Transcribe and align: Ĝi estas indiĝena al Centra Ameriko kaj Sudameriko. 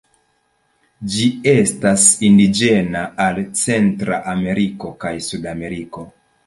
Ĝi 1.15 1.27
estas 1.51 2.07
indiĝena 2.31 3.05
al 3.27 3.41
Centra 3.67 4.21
Ameriko 4.37 4.95
kaj 5.07 5.15
Sudameriko. 5.31 6.11